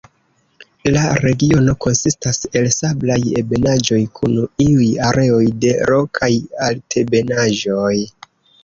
La 0.95 1.03
regiono 1.25 1.75
konsistas 1.85 2.41
el 2.61 2.69
sablaj 2.77 3.19
ebenaĵoj 3.43 4.01
kun 4.19 4.35
iuj 4.69 4.91
areoj 5.13 5.47
de 5.67 5.79
rokaj 5.95 6.33
altebenaĵoj. 6.71 7.97